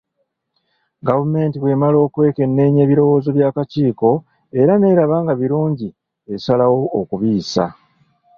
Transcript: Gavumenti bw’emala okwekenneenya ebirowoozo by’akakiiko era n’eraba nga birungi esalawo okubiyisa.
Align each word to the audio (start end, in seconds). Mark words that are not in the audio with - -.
Gavumenti 1.07 1.55
bw’emala 1.59 1.97
okwekenneenya 2.05 2.81
ebirowoozo 2.83 3.29
by’akakiiko 3.37 4.09
era 4.61 4.73
n’eraba 4.77 5.15
nga 5.23 5.33
birungi 5.39 5.87
esalawo 6.33 6.79
okubiyisa. 6.99 7.65